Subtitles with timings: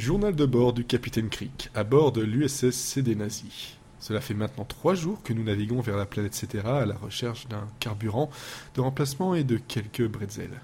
[0.00, 3.76] Journal de bord du capitaine Crick, à bord de l'USS CD Nazi.
[3.98, 7.48] Cela fait maintenant trois jours que nous naviguons vers la planète Cetera à la recherche
[7.48, 8.30] d'un carburant,
[8.76, 10.58] de remplacement et de quelques bretzels.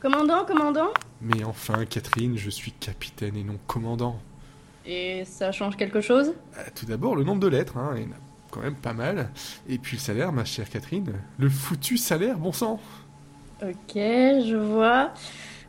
[0.00, 0.88] Commandant, commandant?
[1.22, 4.18] Mais enfin, Catherine, je suis capitaine et non commandant.
[4.84, 6.32] Et ça change quelque chose?
[6.58, 8.20] Euh, Tout d'abord, le nombre de lettres, hein, il y en a
[8.50, 9.30] quand même pas mal.
[9.68, 11.12] Et puis le salaire, ma chère Catherine.
[11.38, 12.80] Le foutu salaire, bon sang
[13.62, 15.12] Ok, je vois.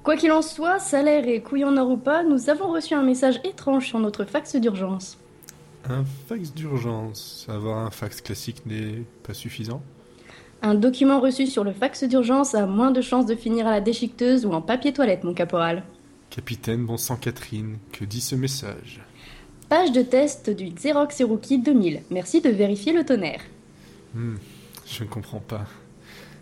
[0.06, 3.02] Quoi qu'il en soit, salaire et couille en or ou pas, nous avons reçu un
[3.02, 5.18] message étrange sur notre fax d'urgence.
[5.90, 7.48] Un fax d'urgence.
[7.50, 9.82] Avoir un fax classique n'est pas suffisant
[10.62, 13.82] Un document reçu sur le fax d'urgence a moins de chances de finir à la
[13.82, 15.82] déchiqueteuse ou en papier toilette, mon caporal.
[16.30, 19.02] Capitaine, bon sang Catherine, que dit ce message?
[19.70, 22.04] Page de test du Xerox Cherokee 2000.
[22.12, 23.42] Merci de vérifier le tonnerre.
[24.14, 24.36] Hmm,
[24.86, 25.66] je ne comprends pas.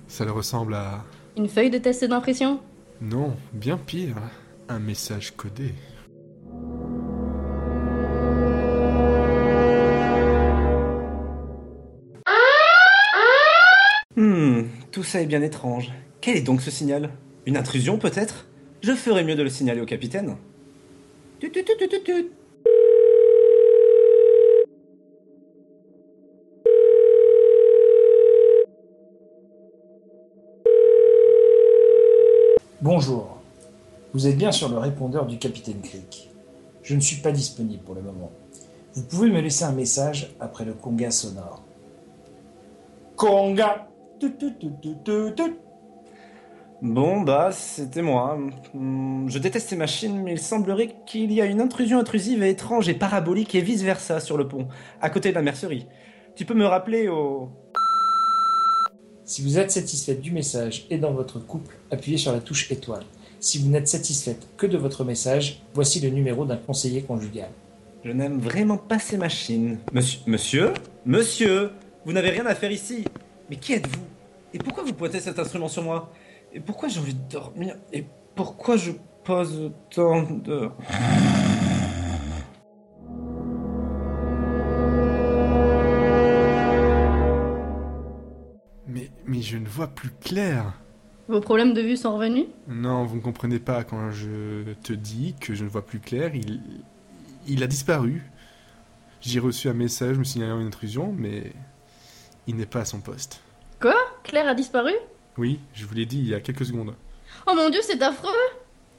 [0.10, 1.06] Ça le ressemble à...
[1.38, 2.60] Une feuille de test d'impression?
[3.04, 4.16] Non, bien pire.
[4.70, 5.74] Un message codé.
[14.16, 14.62] Hmm,
[14.94, 15.92] tout ça est bien étrange.
[16.22, 17.10] Quel est donc ce signal?
[17.46, 18.48] Une intrusion peut-être?
[18.82, 20.38] Je ferais mieux de le signaler au capitaine.
[32.84, 33.38] Bonjour.
[34.14, 36.30] Vous êtes bien sur le répondeur du capitaine Crick.
[36.82, 38.30] Je ne suis pas disponible pour le moment.
[38.94, 41.64] Vous pouvez me laisser un message après le conga sonore.
[43.16, 43.88] Conga.
[46.82, 48.38] Bon, bah, c'était moi.
[48.74, 52.50] Hmm, Je déteste ces machines, mais il semblerait qu'il y a une intrusion intrusive et
[52.50, 54.68] étrange et parabolique et vice-versa sur le pont,
[55.00, 55.88] à côté de la mercerie.
[56.36, 57.50] Tu peux me rappeler au...
[59.26, 63.06] Si vous êtes satisfaite du message et dans votre couple, appuyez sur la touche étoile.
[63.40, 67.50] Si vous n'êtes satisfaite que de votre message, voici le numéro d'un conseiller conjugal.
[68.04, 69.78] Je n'aime vraiment pas ces machines.
[69.94, 70.74] Monsieur Monsieur?
[71.06, 71.72] Monsieur
[72.06, 73.06] Vous n'avez rien à faire ici
[73.50, 74.04] Mais qui êtes-vous?
[74.54, 76.12] Et pourquoi vous pointez cet instrument sur moi?
[76.52, 77.78] Et pourquoi j'ai envie de dormir?
[77.94, 78.04] Et
[78.36, 78.92] pourquoi je
[79.24, 80.70] pose autant de...
[89.34, 90.74] Mais, je ne vois plus clair.
[91.28, 92.46] Vos problèmes de vue sont revenus?
[92.68, 96.36] Non, vous ne comprenez pas quand je te dis que je ne vois plus clair.
[96.36, 96.62] Il,
[97.48, 98.22] il a disparu.
[99.22, 101.52] J'ai reçu un message me signalant une intrusion, mais
[102.46, 103.42] il n'est pas à son poste.
[103.82, 103.96] Quoi?
[104.24, 104.92] Claire a disparu?
[105.38, 106.94] Oui, je vous l'ai dit il y a quelques secondes.
[107.48, 108.30] Oh mon dieu, c'est affreux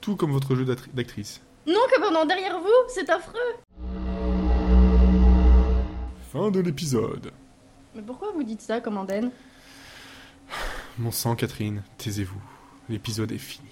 [0.01, 1.41] Tout comme votre jeu d'actrice.
[1.67, 3.39] Non, commandant, derrière vous, c'est affreux
[6.33, 7.31] Fin de l'épisode.
[7.95, 9.31] Mais pourquoi vous dites ça, commandaine
[10.99, 12.41] Mon sang, Catherine, taisez-vous.
[12.89, 13.69] L'épisode est fini.